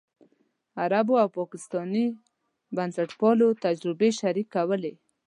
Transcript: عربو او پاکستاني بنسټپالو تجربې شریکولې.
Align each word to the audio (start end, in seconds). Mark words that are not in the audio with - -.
عربو 0.83 1.15
او 1.23 1.27
پاکستاني 1.37 2.05
بنسټپالو 2.75 3.47
تجربې 3.65 4.09
شریکولې. 4.19 4.93